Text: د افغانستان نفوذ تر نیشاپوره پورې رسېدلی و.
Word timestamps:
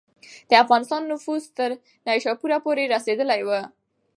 د 0.49 0.51
افغانستان 0.63 1.01
نفوذ 1.11 1.43
تر 1.57 1.69
نیشاپوره 2.07 2.57
پورې 2.65 2.83
رسېدلی 2.93 3.41
و. 3.47 3.49